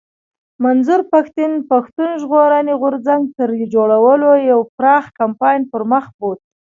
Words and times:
منظور 0.63 1.01
پښتين 1.13 1.51
پښتون 1.71 2.09
ژغورني 2.21 2.73
غورځنګ 2.81 3.23
تر 3.37 3.49
جوړېدو 3.73 4.31
يو 4.51 4.59
پراخ 4.77 5.05
کمپاين 5.19 5.61
پر 5.71 5.81
مخ 5.91 6.05
بوت 6.17 6.39